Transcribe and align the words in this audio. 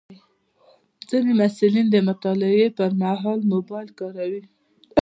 ځینې 1.09 1.31
محصلین 1.39 1.87
د 1.91 1.97
مطالعې 2.09 2.67
پر 2.77 2.91
مهال 3.01 3.39
موبایل 3.53 3.89
کاروي. 3.99 4.43